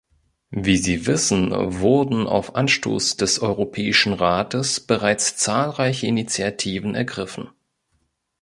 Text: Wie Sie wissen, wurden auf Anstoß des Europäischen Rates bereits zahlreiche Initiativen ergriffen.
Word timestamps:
Wie 0.49 0.77
Sie 0.77 1.05
wissen, 1.05 1.51
wurden 1.53 2.25
auf 2.25 2.55
Anstoß 2.55 3.17
des 3.17 3.39
Europäischen 3.39 4.13
Rates 4.13 4.79
bereits 4.79 5.37
zahlreiche 5.37 6.07
Initiativen 6.07 6.95
ergriffen. 6.95 7.51